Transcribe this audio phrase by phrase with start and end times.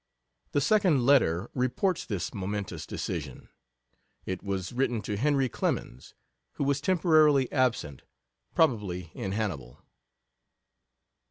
[0.53, 3.49] The second letter reports this momentous decision.
[4.25, 6.15] It was written to Henry Clemens,
[6.53, 8.01] who was temporarily absent
[8.55, 9.85] probably in Hannibal.